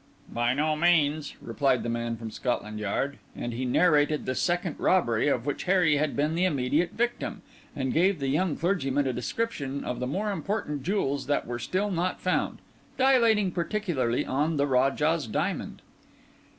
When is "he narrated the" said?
3.53-4.33